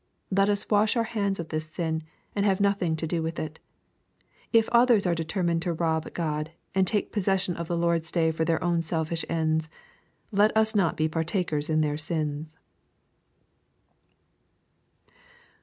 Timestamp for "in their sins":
11.69-12.57